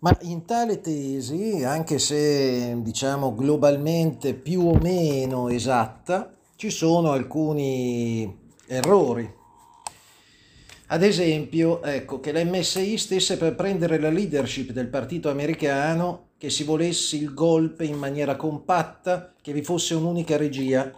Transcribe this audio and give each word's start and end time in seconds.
Ma 0.00 0.16
in 0.22 0.46
tale 0.46 0.80
tesi, 0.80 1.62
anche 1.62 1.98
se 1.98 2.74
diciamo 2.80 3.34
globalmente 3.34 4.32
più 4.32 4.62
o 4.66 4.78
meno 4.78 5.50
esatta, 5.50 6.34
ci 6.56 6.70
sono 6.70 7.10
alcuni 7.10 8.48
errori. 8.66 9.30
Ad 10.86 11.02
esempio, 11.02 11.82
ecco, 11.82 12.18
che 12.18 12.32
l'MSI 12.32 12.96
stesse 12.96 13.36
per 13.36 13.54
prendere 13.54 14.00
la 14.00 14.08
leadership 14.08 14.70
del 14.72 14.88
partito 14.88 15.28
americano, 15.28 16.30
che 16.38 16.48
si 16.48 16.64
volesse 16.64 17.16
il 17.16 17.34
golpe 17.34 17.84
in 17.84 17.98
maniera 17.98 18.36
compatta, 18.36 19.34
che 19.42 19.52
vi 19.52 19.62
fosse 19.62 19.94
un'unica 19.94 20.38
regia. 20.38 20.90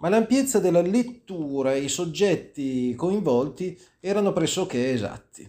Ma 0.00 0.08
l'ampiezza 0.08 0.58
della 0.58 0.82
lettura 0.82 1.72
e 1.72 1.82
i 1.82 1.88
soggetti 1.88 2.96
coinvolti 2.96 3.78
erano 4.00 4.32
pressoché 4.32 4.90
esatti. 4.90 5.48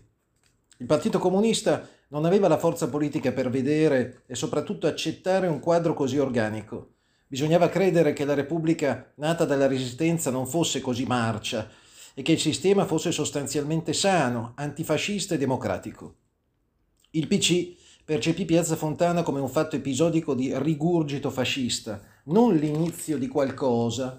Il 0.78 0.86
Partito 0.86 1.18
Comunista 1.18 1.88
non 2.12 2.26
aveva 2.26 2.48
la 2.48 2.58
forza 2.58 2.90
politica 2.90 3.32
per 3.32 3.50
vedere 3.50 4.24
e 4.26 4.36
soprattutto 4.36 4.86
accettare 4.86 5.48
un 5.48 5.60
quadro 5.60 5.94
così 5.94 6.18
organico. 6.18 6.96
Bisognava 7.28 7.70
credere 7.70 8.12
che 8.12 8.26
la 8.26 8.34
Repubblica 8.34 9.14
nata 9.16 9.46
dalla 9.46 9.68
Resistenza 9.68 10.30
non 10.30 10.46
fosse 10.46 10.82
così 10.82 11.06
marcia 11.06 11.70
e 12.14 12.22
che 12.22 12.34
il 12.34 12.40
sistema 12.40 12.86
fosse 12.86 13.14
sostanzialmente 13.14 13.94
sano, 13.94 14.52
antifascista 14.56 15.36
e 15.36 15.38
democratico. 15.38 16.16
Il 17.12 17.28
PC 17.28 17.76
percepì 18.04 18.44
Piazza 18.44 18.76
Fontana 18.76 19.24
come 19.24 19.40
un 19.40 19.50
fatto 19.50 19.78
episodico 19.78 20.34
di 20.34 20.52
rigurgito 20.58 21.30
fascista, 21.30 22.02
non 22.26 22.56
l'inizio 22.56 23.18
di 23.18 23.28
qualcosa, 23.28 24.16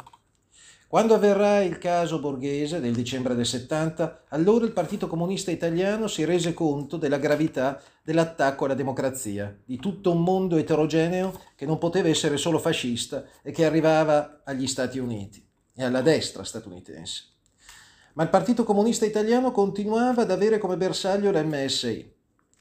quando 0.93 1.15
avverrà 1.15 1.63
il 1.63 1.79
caso 1.79 2.21
borghese 2.21 2.79
del 2.79 2.93
dicembre 2.93 3.35
del 3.35 3.47
70, 3.47 4.25
allora 4.29 4.67
il 4.67 4.73
Partito 4.73 5.07
Comunista 5.07 5.51
Italiano 5.51 6.07
si 6.07 6.23
rese 6.27 6.53
conto 6.53 6.99
della 6.99 7.17
gravità 7.17 7.81
dell'attacco 8.03 8.67
alla 8.67 8.75
democrazia, 8.75 9.59
di 9.65 9.79
tutto 9.79 10.13
un 10.13 10.23
mondo 10.23 10.59
eterogeneo 10.59 11.33
che 11.57 11.65
non 11.65 11.79
poteva 11.79 12.09
essere 12.09 12.37
solo 12.37 12.59
fascista 12.59 13.25
e 13.41 13.53
che 13.53 13.65
arrivava 13.65 14.43
agli 14.45 14.67
Stati 14.67 14.99
Uniti 14.99 15.43
e 15.75 15.83
alla 15.83 16.03
destra 16.03 16.45
statunitense. 16.45 17.25
Ma 18.13 18.25
il 18.25 18.29
Partito 18.29 18.63
Comunista 18.63 19.07
Italiano 19.07 19.51
continuava 19.51 20.21
ad 20.21 20.31
avere 20.31 20.59
come 20.59 20.77
bersaglio 20.77 21.31
l'MSI. 21.31 22.13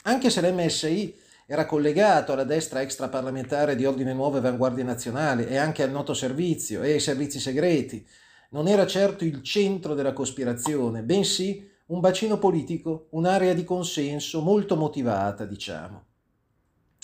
Anche 0.03 0.29
se 0.29 0.39
l'MSI 0.39 1.19
era 1.51 1.65
collegato 1.65 2.31
alla 2.31 2.45
destra 2.45 2.81
extraparlamentare 2.81 3.75
di 3.75 3.85
Ordine 3.85 4.13
Nuovo 4.13 4.37
e 4.37 4.39
Avanguardia 4.39 4.85
Nazionale 4.85 5.49
e 5.49 5.57
anche 5.57 5.83
al 5.83 5.91
noto 5.91 6.13
servizio 6.13 6.81
e 6.81 6.93
ai 6.93 7.01
servizi 7.01 7.41
segreti. 7.41 8.07
Non 8.53 8.67
era 8.67 8.85
certo 8.85 9.23
il 9.23 9.41
centro 9.43 9.93
della 9.93 10.13
cospirazione, 10.13 11.03
bensì 11.03 11.69
un 11.87 11.99
bacino 11.99 12.37
politico, 12.37 13.07
un'area 13.11 13.53
di 13.53 13.63
consenso 13.63 14.41
molto 14.41 14.75
motivata, 14.75 15.45
diciamo. 15.45 16.05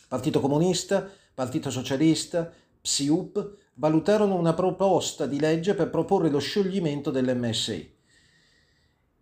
Partito 0.07 0.39
Comunista, 0.41 1.09
Partito 1.33 1.69
Socialista, 1.69 2.51
PSIUP 2.81 3.55
valutarono 3.75 4.35
una 4.35 4.53
proposta 4.53 5.25
di 5.25 5.39
legge 5.39 5.73
per 5.73 5.89
proporre 5.89 6.29
lo 6.29 6.39
scioglimento 6.39 7.11
dell'MSI. 7.11 7.95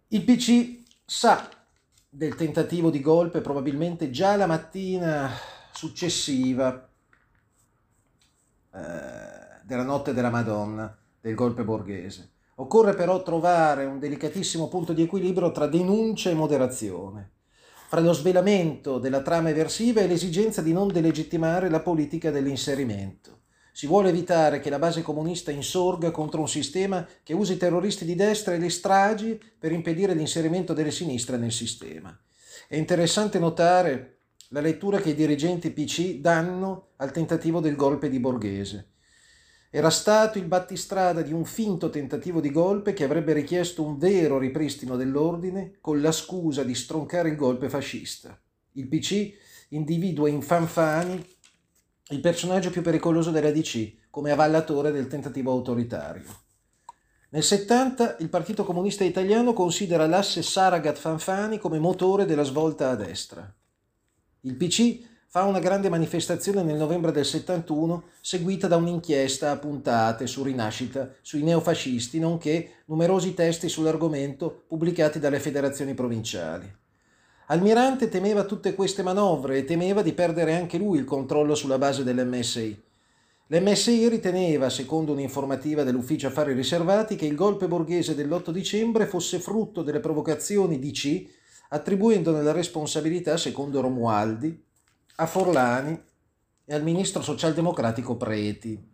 Il 0.09 0.23
PC 0.23 0.83
sa 1.05 1.49
del 2.09 2.35
tentativo 2.35 2.89
di 2.89 3.01
golpe 3.01 3.41
probabilmente 3.41 4.09
già 4.09 4.35
la 4.35 4.47
mattina 4.47 5.29
successiva 5.73 6.89
eh, 8.73 8.79
della 9.63 9.83
notte 9.83 10.13
della 10.13 10.29
Madonna, 10.29 10.97
del 11.25 11.33
golpe 11.33 11.63
borghese. 11.63 12.33
Occorre 12.57 12.93
però 12.93 13.23
trovare 13.23 13.85
un 13.85 13.97
delicatissimo 13.97 14.67
punto 14.67 14.93
di 14.93 15.01
equilibrio 15.01 15.51
tra 15.51 15.65
denuncia 15.65 16.29
e 16.29 16.35
moderazione, 16.35 17.31
fra 17.87 17.99
lo 17.99 18.13
svelamento 18.13 18.99
della 18.99 19.23
trama 19.23 19.49
eversiva 19.49 20.01
e 20.01 20.07
l'esigenza 20.07 20.61
di 20.61 20.71
non 20.71 20.87
delegittimare 20.87 21.67
la 21.67 21.79
politica 21.79 22.29
dell'inserimento. 22.29 23.39
Si 23.71 23.87
vuole 23.87 24.09
evitare 24.09 24.59
che 24.59 24.69
la 24.69 24.77
base 24.77 25.01
comunista 25.01 25.49
insorga 25.49 26.11
contro 26.11 26.41
un 26.41 26.47
sistema 26.47 27.03
che 27.23 27.33
usi 27.33 27.53
i 27.53 27.57
terroristi 27.57 28.05
di 28.05 28.13
destra 28.13 28.53
e 28.53 28.59
le 28.59 28.69
stragi 28.69 29.41
per 29.57 29.71
impedire 29.71 30.13
l'inserimento 30.13 30.73
delle 30.73 30.91
sinistre 30.91 31.38
nel 31.38 31.51
sistema. 31.51 32.16
È 32.67 32.75
interessante 32.75 33.39
notare 33.39 34.19
la 34.50 34.61
lettura 34.61 35.00
che 35.00 35.09
i 35.09 35.16
dirigenti 35.16 35.71
PC 35.71 36.19
danno 36.19 36.89
al 36.97 37.11
tentativo 37.11 37.59
del 37.61 37.75
golpe 37.75 38.09
di 38.09 38.19
Borghese. 38.19 38.89
Era 39.75 39.90
stato 39.90 40.38
il 40.38 40.46
battistrada 40.46 41.22
di 41.22 41.34
un 41.34 41.44
finto 41.44 41.90
tentativo 41.90 42.40
di 42.40 42.50
golpe 42.50 42.94
che 42.94 43.03
avrebbe 43.03 43.34
richiesto 43.34 43.84
un 43.84 43.97
vero 43.97 44.38
ripristino 44.38 44.96
dell'ordine 44.96 45.80
con 45.81 46.00
la 46.00 46.13
scusa 46.13 46.63
di 46.63 46.74
stroncare 46.74 47.28
il 47.28 47.36
golpe 47.36 47.68
fascista. 47.68 48.40
Il 48.75 48.88
PC 48.88 49.34
individua 49.72 50.30
in 50.30 50.41
Fanfani 50.41 51.22
il 52.12 52.22
personaggio 52.22 52.69
più 52.69 52.81
pericoloso 52.81 53.31
della 53.31 53.52
DC 53.52 54.09
come 54.09 54.31
avallatore 54.31 54.94
del 54.94 55.08
tentativo 55.08 55.52
autoritario. 55.52 56.24
Nel 57.31 57.44
70 57.44 58.16
il 58.19 58.30
Partito 58.30 58.63
Comunista 58.63 59.03
Italiano 59.03 59.52
considera 59.52 60.07
l'asse 60.07 60.42
Saragat-Fanfani 60.42 61.57
come 61.57 61.80
motore 61.80 62.24
della 62.24 62.44
svolta 62.44 62.92
a 62.92 62.96
destra. 62.96 63.53
Il 64.40 64.56
PC 64.56 65.14
fa 65.35 65.44
una 65.44 65.59
grande 65.59 65.90
manifestazione 65.90 66.63
nel 66.63 66.78
novembre 66.78 67.12
del 67.12 67.25
71 67.25 68.03
seguita 68.22 68.69
da 68.69 68.78
un'inchiesta 68.78 69.51
a 69.51 69.57
puntate 69.57 70.28
su 70.28 70.44
Rinascita 70.44 71.12
sui 71.22 71.44
neofascisti 71.44 72.19
nonché 72.19 72.84
numerosi 72.85 73.34
testi 73.34 73.68
sull'argomento 73.68 74.63
pubblicati 74.66 75.19
dalle 75.19 75.41
federazioni 75.41 75.94
provinciali. 75.94 76.74
Almirante 77.47 78.07
temeva 78.07 78.45
tutte 78.45 78.75
queste 78.75 79.03
manovre 79.03 79.57
e 79.57 79.66
temeva 79.66 80.01
di 80.01 80.13
perdere 80.13 80.56
anche 80.56 80.78
lui 80.78 81.00
il 81.00 81.03
controllo 81.03 81.53
sulla 81.53 81.78
base 81.78 82.06
dell'MSI. 82.06 82.84
L'MSI 83.47 84.07
riteneva, 84.07 84.69
secondo 84.69 85.12
un'informativa 85.12 85.84
dell'Ufficio 85.84 86.28
Affari 86.28 86.53
Riservati, 86.53 87.18
che 87.18 87.25
il 87.25 87.35
golpe 87.35 87.68
borghese 87.68 88.16
dell'8 88.16 88.51
dicembre 88.51 89.06
fosse 89.06 89.40
frutto 89.40 89.81
delle 89.81 90.00
provocazioni 90.00 90.79
DC, 90.79 91.25
attribuendone 91.72 92.41
la 92.41 92.53
responsabilità, 92.53 93.35
secondo 93.35 93.81
Romualdi, 93.81 94.63
a 95.17 95.27
Forlani 95.27 95.97
e 96.65 96.73
al 96.73 96.83
ministro 96.83 97.21
socialdemocratico 97.21 98.17
Preti. 98.17 98.93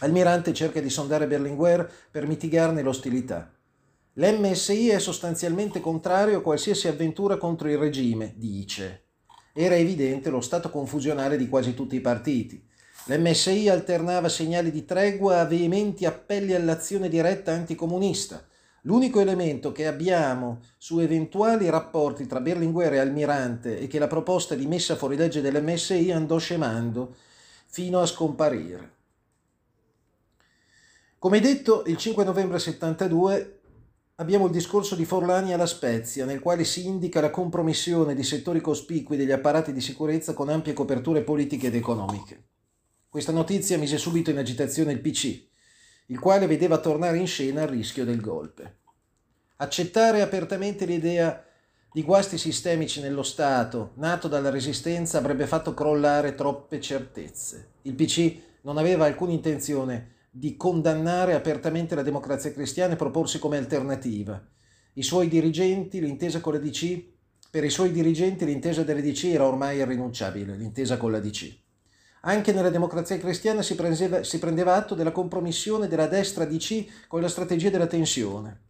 Almirante 0.00 0.52
cerca 0.52 0.80
di 0.80 0.90
sondare 0.90 1.26
Berlinguer 1.26 1.90
per 2.10 2.26
mitigarne 2.26 2.82
l'ostilità. 2.82 3.50
L'MSI 4.14 4.90
è 4.90 4.98
sostanzialmente 4.98 5.80
contrario 5.80 6.38
a 6.38 6.42
qualsiasi 6.42 6.88
avventura 6.88 7.38
contro 7.38 7.70
il 7.70 7.78
regime, 7.78 8.34
dice. 8.36 9.04
Era 9.54 9.76
evidente 9.76 10.28
lo 10.28 10.42
stato 10.42 10.68
confusionale 10.68 11.38
di 11.38 11.48
quasi 11.48 11.72
tutti 11.72 11.96
i 11.96 12.00
partiti. 12.00 12.62
L'MSI 13.06 13.70
alternava 13.70 14.28
segnali 14.28 14.70
di 14.70 14.84
tregua 14.84 15.40
a 15.40 15.46
veementi 15.46 16.04
appelli 16.04 16.52
all'azione 16.52 17.08
diretta 17.08 17.52
anticomunista. 17.52 18.46
L'unico 18.82 19.20
elemento 19.20 19.72
che 19.72 19.86
abbiamo 19.86 20.60
su 20.78 21.00
eventuali 21.00 21.68
rapporti 21.68 22.26
tra 22.26 22.40
Berlinguer 22.40 22.94
e 22.94 22.98
Almirante 22.98 23.78
è 23.78 23.86
che 23.86 23.98
la 23.98 24.06
proposta 24.06 24.54
di 24.54 24.66
messa 24.66 24.96
fuori 24.96 25.16
legge 25.16 25.42
dell'MSI 25.42 26.10
andò 26.12 26.38
scemando 26.38 27.14
fino 27.66 28.00
a 28.00 28.06
scomparire. 28.06 28.98
Come 31.18 31.40
detto, 31.40 31.82
il 31.86 31.98
5 31.98 32.24
novembre 32.24 32.58
72 32.58 33.60
abbiamo 34.16 34.46
il 34.46 34.52
discorso 34.52 34.94
di 34.94 35.04
Forlani 35.04 35.52
alla 35.52 35.66
Spezia, 35.66 36.24
nel 36.24 36.40
quale 36.40 36.64
si 36.64 36.86
indica 36.86 37.20
la 37.20 37.28
compromissione 37.28 38.14
di 38.14 38.22
settori 38.22 38.62
cospicui 38.62 39.18
degli 39.18 39.30
apparati 39.30 39.74
di 39.74 39.82
sicurezza 39.82 40.32
con 40.32 40.48
ampie 40.48 40.72
coperture 40.72 41.22
politiche 41.22 41.66
ed 41.66 41.74
economiche. 41.74 42.44
Questa 43.10 43.32
notizia 43.32 43.76
mise 43.76 43.98
subito 43.98 44.30
in 44.30 44.38
agitazione 44.38 44.92
il 44.92 45.00
PC, 45.00 45.49
il 46.10 46.18
quale 46.18 46.46
vedeva 46.46 46.78
tornare 46.78 47.18
in 47.18 47.26
scena 47.26 47.62
il 47.62 47.68
rischio 47.68 48.04
del 48.04 48.20
golpe. 48.20 48.78
Accettare 49.56 50.22
apertamente 50.22 50.84
l'idea 50.84 51.44
di 51.92 52.02
guasti 52.02 52.36
sistemici 52.36 53.00
nello 53.00 53.22
Stato, 53.22 53.92
nato 53.94 54.26
dalla 54.26 54.50
Resistenza, 54.50 55.18
avrebbe 55.18 55.46
fatto 55.46 55.72
crollare 55.72 56.34
troppe 56.34 56.80
certezze. 56.80 57.74
Il 57.82 57.94
PC 57.94 58.36
non 58.62 58.76
aveva 58.76 59.04
alcuna 59.04 59.32
intenzione 59.32 60.18
di 60.30 60.56
condannare 60.56 61.34
apertamente 61.34 61.94
la 61.94 62.02
democrazia 62.02 62.52
cristiana 62.52 62.94
e 62.94 62.96
proporsi 62.96 63.38
come 63.38 63.56
alternativa. 63.56 64.40
I 64.94 65.02
suoi 65.02 65.28
dirigenti, 65.28 66.00
l'intesa 66.00 66.40
con 66.40 66.54
la 66.54 66.58
DC, 66.58 67.04
per 67.50 67.64
i 67.64 67.70
suoi 67.70 67.92
dirigenti 67.92 68.44
l'intesa 68.44 68.82
delle 68.82 69.02
DC 69.02 69.24
era 69.24 69.46
ormai 69.46 69.78
irrinunciabile, 69.78 70.56
l'intesa 70.56 70.96
con 70.96 71.12
la 71.12 71.20
DC. 71.20 71.59
Anche 72.22 72.52
nella 72.52 72.70
democrazia 72.70 73.18
cristiana 73.18 73.62
si 73.62 73.74
prendeva, 73.74 74.22
si 74.22 74.38
prendeva 74.38 74.74
atto 74.74 74.94
della 74.94 75.12
compromissione 75.12 75.88
della 75.88 76.06
destra 76.06 76.44
DC 76.44 77.06
con 77.06 77.20
la 77.20 77.28
strategia 77.28 77.70
della 77.70 77.86
tensione. 77.86 78.60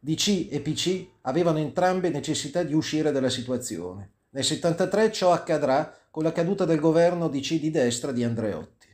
DC 0.00 0.48
e 0.50 0.60
PC 0.60 1.06
avevano 1.22 1.58
entrambe 1.58 2.08
necessità 2.08 2.62
di 2.62 2.74
uscire 2.74 3.12
dalla 3.12 3.30
situazione. 3.30 4.12
Nel 4.30 4.44
73 4.44 5.12
ciò 5.12 5.32
accadrà 5.32 5.96
con 6.10 6.24
la 6.24 6.32
caduta 6.32 6.64
del 6.64 6.80
governo 6.80 7.28
DC 7.28 7.54
di 7.54 7.70
destra 7.70 8.10
di 8.10 8.24
Andreotti. 8.24 8.88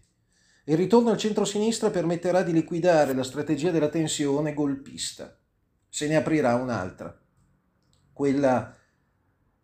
Il 0.64 0.76
ritorno 0.76 1.10
al 1.10 1.19
centro-sinistra 1.19 1.90
permetterà 1.90 2.42
di 2.42 2.52
liquidare 2.52 3.14
la 3.14 3.24
strategia 3.24 3.70
della 3.70 3.88
tensione 3.88 4.54
golpista. 4.54 5.36
Se 5.88 6.06
ne 6.06 6.16
aprirà 6.16 6.54
un'altra, 6.54 7.19
quella 8.12 8.74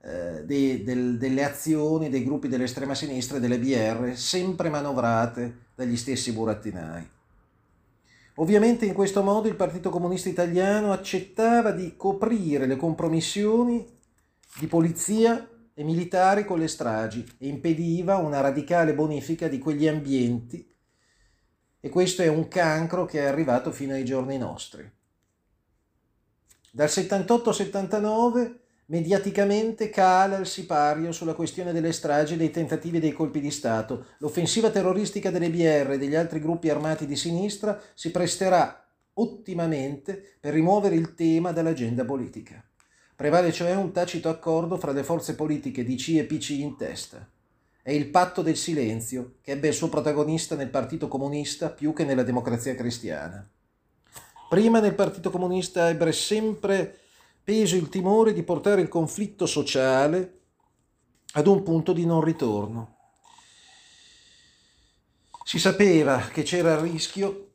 eh, 0.02 0.44
de, 0.44 0.84
del, 0.84 1.18
delle 1.18 1.44
azioni 1.44 2.08
dei 2.08 2.24
gruppi 2.24 2.48
dell'estrema 2.48 2.94
sinistra 2.94 3.36
e 3.36 3.40
delle 3.40 3.58
BR, 3.58 4.16
sempre 4.16 4.68
manovrate 4.68 5.66
dagli 5.74 5.96
stessi 5.96 6.32
burattinai. 6.32 7.08
Ovviamente 8.36 8.86
in 8.86 8.94
questo 8.94 9.22
modo 9.22 9.48
il 9.48 9.56
Partito 9.56 9.90
Comunista 9.90 10.28
Italiano 10.28 10.92
accettava 10.92 11.72
di 11.72 11.96
coprire 11.96 12.66
le 12.66 12.76
compromissioni 12.76 13.84
di 14.60 14.66
polizia 14.68 15.48
e 15.74 15.82
militari 15.82 16.44
con 16.44 16.58
le 16.58 16.68
stragi 16.68 17.26
e 17.38 17.48
impediva 17.48 18.16
una 18.16 18.40
radicale 18.40 18.94
bonifica 18.94 19.48
di 19.48 19.58
quegli 19.58 19.88
ambienti 19.88 20.68
e 21.80 21.88
questo 21.88 22.22
è 22.22 22.28
un 22.28 22.48
cancro 22.48 23.04
che 23.04 23.20
è 23.20 23.26
arrivato 23.26 23.70
fino 23.70 23.94
ai 23.94 24.04
giorni 24.04 24.38
nostri. 24.38 24.88
Dal 26.70 26.88
78-79 26.88 28.54
mediaticamente 28.88 29.90
cala 29.90 30.38
il 30.38 30.46
sipario 30.46 31.12
sulla 31.12 31.34
questione 31.34 31.72
delle 31.72 31.92
stragi 31.92 32.34
e 32.34 32.36
dei 32.36 32.50
tentativi 32.50 32.98
dei 32.98 33.12
colpi 33.12 33.40
di 33.40 33.50
Stato. 33.50 34.06
L'offensiva 34.18 34.70
terroristica 34.70 35.30
delle 35.30 35.50
BR 35.50 35.92
e 35.92 35.98
degli 35.98 36.14
altri 36.14 36.40
gruppi 36.40 36.70
armati 36.70 37.06
di 37.06 37.16
sinistra 37.16 37.78
si 37.94 38.10
presterà 38.10 38.86
ottimamente 39.14 40.36
per 40.40 40.54
rimuovere 40.54 40.94
il 40.94 41.14
tema 41.14 41.52
dall'agenda 41.52 42.04
politica. 42.04 42.62
Prevale 43.14 43.52
cioè 43.52 43.74
un 43.74 43.92
tacito 43.92 44.28
accordo 44.28 44.78
fra 44.78 44.92
le 44.92 45.02
forze 45.02 45.34
politiche 45.34 45.84
DC 45.84 46.10
e 46.10 46.24
PC 46.24 46.50
in 46.50 46.76
testa. 46.76 47.28
È 47.82 47.90
il 47.90 48.08
patto 48.08 48.42
del 48.42 48.56
silenzio 48.56 49.34
che 49.42 49.52
ebbe 49.52 49.68
il 49.68 49.74
suo 49.74 49.88
protagonista 49.88 50.54
nel 50.54 50.68
Partito 50.68 51.08
Comunista 51.08 51.68
più 51.68 51.92
che 51.92 52.04
nella 52.04 52.22
democrazia 52.22 52.74
cristiana. 52.74 53.46
Prima 54.48 54.80
nel 54.80 54.94
Partito 54.94 55.30
Comunista 55.30 55.88
ebbe 55.88 56.10
sempre 56.12 57.00
peso 57.48 57.76
il 57.76 57.88
timore 57.88 58.34
di 58.34 58.42
portare 58.42 58.82
il 58.82 58.88
conflitto 58.88 59.46
sociale 59.46 60.40
ad 61.32 61.46
un 61.46 61.62
punto 61.62 61.94
di 61.94 62.04
non 62.04 62.20
ritorno. 62.20 62.96
Si 65.44 65.58
sapeva 65.58 66.28
che 66.30 66.42
c'era 66.42 66.74
il 66.74 66.80
rischio 66.80 67.52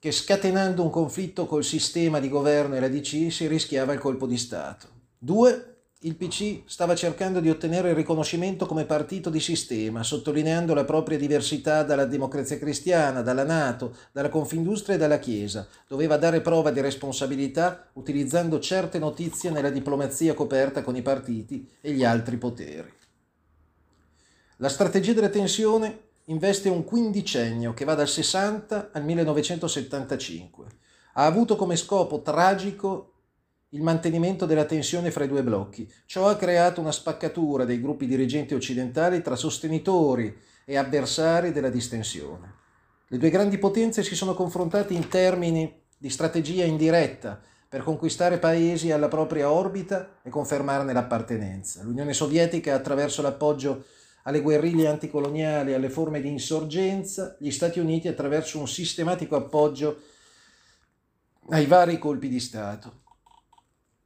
che 0.00 0.10
scatenando 0.10 0.82
un 0.82 0.90
conflitto 0.90 1.46
col 1.46 1.62
sistema 1.62 2.18
di 2.18 2.28
governo 2.28 2.74
e 2.74 2.80
la 2.80 2.88
DC 2.88 3.30
si 3.30 3.46
rischiava 3.46 3.92
il 3.92 4.00
colpo 4.00 4.26
di 4.26 4.36
Stato. 4.36 4.88
Due, 5.16 5.79
il 6.04 6.16
PC 6.16 6.62
stava 6.64 6.94
cercando 6.94 7.40
di 7.40 7.50
ottenere 7.50 7.90
il 7.90 7.94
riconoscimento 7.94 8.64
come 8.64 8.86
partito 8.86 9.28
di 9.28 9.38
sistema, 9.38 10.02
sottolineando 10.02 10.72
la 10.72 10.86
propria 10.86 11.18
diversità 11.18 11.82
dalla 11.82 12.06
democrazia 12.06 12.58
cristiana, 12.58 13.20
dalla 13.20 13.44
Nato, 13.44 13.94
dalla 14.10 14.30
Confindustria 14.30 14.94
e 14.94 14.98
dalla 14.98 15.18
Chiesa. 15.18 15.68
Doveva 15.86 16.16
dare 16.16 16.40
prova 16.40 16.70
di 16.70 16.80
responsabilità 16.80 17.90
utilizzando 17.94 18.58
certe 18.60 18.98
notizie 18.98 19.50
nella 19.50 19.68
diplomazia 19.68 20.32
coperta 20.32 20.80
con 20.80 20.96
i 20.96 21.02
partiti 21.02 21.68
e 21.82 21.92
gli 21.92 22.02
altri 22.02 22.38
poteri. 22.38 22.90
La 24.56 24.70
strategia 24.70 25.12
della 25.12 25.28
tensione 25.28 26.08
investe 26.26 26.70
un 26.70 26.82
quindicennio 26.82 27.74
che 27.74 27.84
va 27.84 27.94
dal 27.94 28.08
60 28.08 28.88
al 28.92 29.04
1975. 29.04 30.64
Ha 31.14 31.26
avuto 31.26 31.56
come 31.56 31.76
scopo 31.76 32.22
tragico 32.22 33.10
il 33.70 33.82
mantenimento 33.82 34.46
della 34.46 34.64
tensione 34.64 35.10
fra 35.10 35.24
i 35.24 35.28
due 35.28 35.42
blocchi. 35.42 35.90
Ciò 36.06 36.28
ha 36.28 36.36
creato 36.36 36.80
una 36.80 36.92
spaccatura 36.92 37.64
dei 37.64 37.80
gruppi 37.80 38.06
dirigenti 38.06 38.54
occidentali 38.54 39.22
tra 39.22 39.36
sostenitori 39.36 40.36
e 40.64 40.76
avversari 40.76 41.52
della 41.52 41.70
distensione. 41.70 42.54
Le 43.06 43.18
due 43.18 43.30
grandi 43.30 43.58
potenze 43.58 44.02
si 44.02 44.14
sono 44.14 44.34
confrontate 44.34 44.94
in 44.94 45.08
termini 45.08 45.82
di 45.96 46.10
strategia 46.10 46.64
indiretta 46.64 47.40
per 47.68 47.82
conquistare 47.84 48.38
paesi 48.38 48.90
alla 48.90 49.08
propria 49.08 49.50
orbita 49.50 50.18
e 50.22 50.30
confermarne 50.30 50.92
l'appartenenza. 50.92 51.82
L'Unione 51.84 52.12
Sovietica 52.12 52.74
attraverso 52.74 53.22
l'appoggio 53.22 53.84
alle 54.24 54.40
guerriglie 54.40 54.88
anticoloniali 54.88 55.72
alle 55.72 55.88
forme 55.88 56.20
di 56.20 56.28
insorgenza, 56.28 57.36
gli 57.38 57.50
Stati 57.50 57.78
Uniti 57.78 58.08
attraverso 58.08 58.58
un 58.58 58.66
sistematico 58.66 59.36
appoggio 59.36 60.00
ai 61.50 61.66
vari 61.66 61.98
colpi 61.98 62.28
di 62.28 62.40
Stato. 62.40 62.99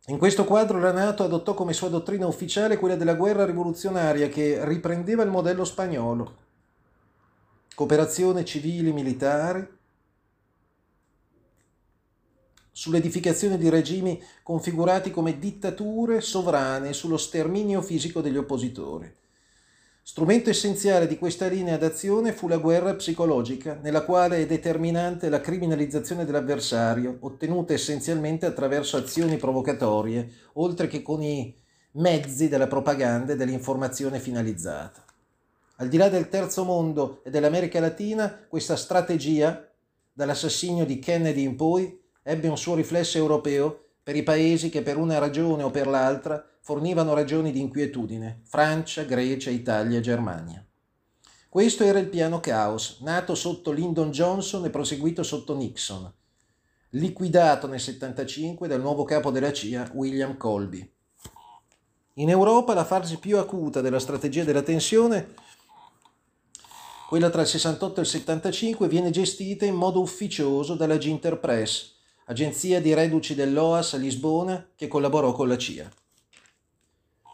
In 0.09 0.19
questo 0.19 0.45
quadro 0.45 0.79
la 0.79 0.93
Nato 0.93 1.25
adottò 1.25 1.55
come 1.55 1.73
sua 1.73 1.89
dottrina 1.89 2.27
ufficiale 2.27 2.77
quella 2.77 2.95
della 2.95 3.15
guerra 3.15 3.47
rivoluzionaria 3.47 4.29
che 4.29 4.63
riprendeva 4.63 5.23
il 5.23 5.31
modello 5.31 5.65
spagnolo. 5.65 6.37
Cooperazione 7.75 8.45
civile-militare 8.45 9.79
sull'edificazione 12.71 13.57
di 13.57 13.71
regimi 13.71 14.23
configurati 14.43 15.11
come 15.11 15.39
dittature 15.39 16.21
sovrane 16.21 16.93
sullo 16.93 17.17
sterminio 17.17 17.81
fisico 17.81 18.21
degli 18.21 18.37
oppositori. 18.37 19.11
Strumento 20.07 20.51
essenziale 20.51 21.07
di 21.07 21.17
questa 21.17 21.47
linea 21.47 21.79
d'azione 21.79 22.35
fu 22.35 22.47
la 22.47 22.59
guerra 22.59 22.95
psicologica, 22.95 23.79
nella 23.81 24.03
quale 24.03 24.37
è 24.37 24.47
determinante 24.47 25.31
la 25.31 25.41
criminalizzazione 25.41 26.27
dell'avversario, 26.27 27.17
ottenuta 27.21 27.73
essenzialmente 27.73 28.45
attraverso 28.45 28.99
azioni 28.99 29.39
provocatorie, 29.39 30.31
oltre 30.53 30.89
che 30.89 31.01
con 31.01 31.23
i 31.23 31.57
mezzi 31.93 32.51
della 32.51 32.67
propaganda 32.67 33.33
e 33.33 33.37
dell'informazione 33.37 34.21
finalizzata. 34.21 35.03
Al 35.77 35.89
di 35.89 35.97
là 35.97 36.11
del 36.11 36.29
terzo 36.29 36.65
mondo 36.65 37.23
e 37.25 37.31
dell'America 37.31 37.81
Latina, 37.81 38.45
questa 38.47 38.77
strategia, 38.77 39.67
dall'assassinio 40.13 40.85
di 40.85 40.99
Kennedy 40.99 41.45
in 41.45 41.57
poi, 41.57 41.99
ebbe 42.23 42.49
un 42.49 42.59
suo 42.59 42.75
riflesso 42.75 43.17
europeo 43.17 43.87
per 44.03 44.17
i 44.17 44.23
paesi 44.23 44.69
che 44.69 44.83
per 44.83 44.99
una 44.99 45.17
ragione 45.17 45.63
o 45.63 45.71
per 45.71 45.87
l'altra 45.87 46.47
fornivano 46.65 47.13
ragioni 47.13 47.53
di 47.53 47.61
inquietudine, 47.61 48.41
Francia, 48.45 49.03
Grecia, 49.03 49.51
Italia 49.51 49.99
e 49.99 50.01
Germania. 50.01 50.67
Questo 51.47 51.85
era 51.85 51.99
il 51.99 52.09
piano 52.09 52.41
Caos, 52.41 53.01
nato 53.03 53.35
sotto 53.35 53.71
Lyndon 53.71 54.11
Johnson 54.11 54.65
e 54.65 54.71
proseguito 54.71 55.23
sotto 55.23 55.55
Nixon, 55.55 56.11
liquidato 56.91 57.67
nel 57.67 57.81
1975 57.81 58.67
dal 58.67 58.81
nuovo 58.81 59.05
capo 59.05 59.31
della 59.31 59.53
CIA, 59.53 59.91
William 59.93 60.39
Colby. 60.39 60.91
In 62.15 62.31
Europa 62.31 62.73
la 62.73 62.87
fase 62.87 63.19
più 63.19 63.37
acuta 63.37 63.83
della 63.83 64.01
strategia 64.01 64.45
della 64.45 64.63
tensione, 64.63 65.35
quella 67.11 67.29
tra 67.29 67.43
il 67.43 67.47
68 67.47 68.01
e 68.01 68.03
il 68.03 68.09
75, 68.09 68.89
viene 68.89 69.11
gestita 69.11 69.67
in 69.67 69.75
modo 69.75 70.01
ufficioso 70.01 70.77
dalla 70.77 70.97
Ginter 70.97 71.39
Press, 71.39 71.93
agenzia 72.25 72.81
di 72.81 72.95
reduci 72.95 73.35
dell'OAS 73.35 73.93
a 73.93 73.99
Lisbona 73.99 74.67
che 74.75 74.89
collaborò 74.89 75.33
con 75.33 75.47
la 75.47 75.59
CIA. 75.59 75.93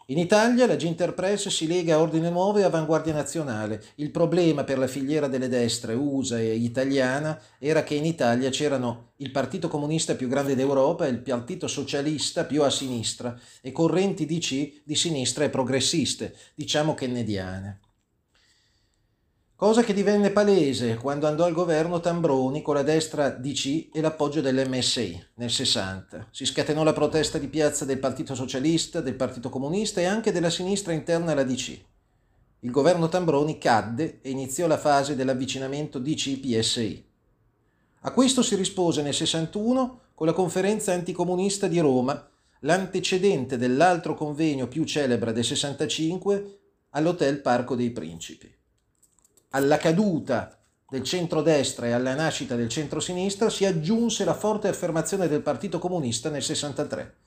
In 0.07 0.17
Italia 0.17 0.65
la 0.65 0.75
Ginterpress 0.75 1.47
si 1.49 1.67
lega 1.67 1.95
a 1.95 1.99
Ordine 1.99 2.31
Nuovo 2.31 2.57
e 2.57 2.63
Avanguardia 2.63 3.13
Nazionale. 3.13 3.81
Il 3.95 4.09
problema 4.09 4.63
per 4.63 4.79
la 4.79 4.87
filiera 4.87 5.27
delle 5.27 5.47
destre 5.47 5.93
USA 5.93 6.39
e 6.39 6.55
italiana 6.55 7.39
era 7.59 7.83
che 7.83 7.93
in 7.93 8.05
Italia 8.05 8.49
c'erano 8.49 9.11
il 9.17 9.29
Partito 9.29 9.67
Comunista 9.67 10.15
più 10.15 10.27
grande 10.27 10.55
d'Europa 10.55 11.05
e 11.05 11.09
il 11.09 11.19
Partito 11.19 11.67
Socialista 11.67 12.45
più 12.45 12.63
a 12.63 12.69
sinistra 12.71 13.39
e 13.61 13.71
correnti 13.71 14.25
DC 14.25 14.81
di 14.83 14.95
sinistra 14.95 15.45
e 15.45 15.49
progressiste, 15.49 16.35
diciamo 16.55 16.95
kennediane. 16.95 17.79
Cosa 19.61 19.83
che 19.83 19.93
divenne 19.93 20.31
palese 20.31 20.95
quando 20.95 21.27
andò 21.27 21.45
al 21.45 21.53
governo 21.53 21.99
Tambroni 21.99 22.63
con 22.63 22.73
la 22.73 22.81
destra 22.81 23.29
DC 23.29 23.89
e 23.93 24.01
l'appoggio 24.01 24.41
dell'MSI 24.41 25.23
nel 25.35 25.51
60. 25.51 26.29
Si 26.31 26.47
scatenò 26.47 26.81
la 26.81 26.93
protesta 26.93 27.37
di 27.37 27.47
piazza 27.47 27.85
del 27.85 27.99
Partito 27.99 28.33
Socialista, 28.33 29.01
del 29.01 29.13
Partito 29.13 29.49
Comunista 29.49 30.01
e 30.01 30.05
anche 30.05 30.31
della 30.31 30.49
sinistra 30.49 30.93
interna 30.93 31.33
alla 31.33 31.43
DC. 31.43 31.79
Il 32.61 32.71
governo 32.71 33.07
Tambroni 33.07 33.59
cadde 33.59 34.17
e 34.23 34.31
iniziò 34.31 34.65
la 34.65 34.79
fase 34.79 35.15
dell'avvicinamento 35.15 35.99
DC-PSI. 35.99 37.05
A 37.99 38.11
questo 38.13 38.41
si 38.41 38.55
rispose 38.55 39.03
nel 39.03 39.13
61 39.13 39.99
con 40.15 40.25
la 40.25 40.33
conferenza 40.33 40.91
anticomunista 40.91 41.67
di 41.67 41.77
Roma, 41.79 42.27
l'antecedente 42.61 43.59
dell'altro 43.59 44.15
convegno 44.15 44.67
più 44.67 44.85
celebre 44.85 45.31
del 45.33 45.45
65 45.45 46.59
all'Hotel 46.89 47.41
Parco 47.41 47.75
dei 47.75 47.91
Principi 47.91 48.57
alla 49.51 49.77
caduta 49.77 50.57
del 50.89 51.03
centrodestra 51.03 51.87
e 51.87 51.91
alla 51.91 52.15
nascita 52.15 52.55
del 52.55 52.69
centrosinistra 52.69 53.49
si 53.49 53.65
aggiunse 53.65 54.25
la 54.25 54.33
forte 54.33 54.67
affermazione 54.67 55.27
del 55.27 55.41
Partito 55.41 55.79
Comunista 55.79 56.29
nel 56.29 56.43
63. 56.43 57.15